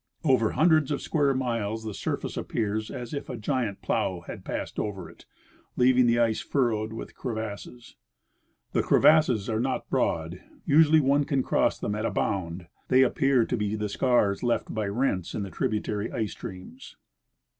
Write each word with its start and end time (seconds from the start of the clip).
Over 0.23 0.53
hundreds 0.53 0.89
of 0.89 0.99
square 0.99 1.35
miles 1.35 1.83
the 1.83 1.93
surface 1.93 2.35
appears 2.35 2.89
as 2.89 3.13
if 3.13 3.29
a 3.29 3.37
giant 3.37 3.83
plow 3.83 4.21
had 4.21 4.43
passed 4.43 4.79
over 4.79 5.07
it, 5.11 5.27
leaving 5.77 6.07
the 6.07 6.17
ice 6.17 6.39
furrowed 6.41 6.91
with 6.91 7.13
crevasses. 7.15 7.97
The 8.71 8.81
crevasses 8.81 9.47
are 9.47 9.59
not 9.59 9.87
broad; 9.91 10.41
usually 10.65 11.01
one 11.01 11.25
can 11.25 11.43
cross 11.43 11.77
them 11.77 11.93
at 11.93 12.07
a 12.07 12.09
bound. 12.09 12.65
They 12.87 13.03
appear 13.03 13.45
to 13.45 13.55
be 13.55 13.75
the 13.75 13.89
scars 13.89 14.41
left 14.41 14.73
by 14.73 14.87
rents 14.87 15.35
in 15.35 15.43
the 15.43 15.51
tributary 15.51 16.11
ice 16.11 16.31
streams. 16.31 16.95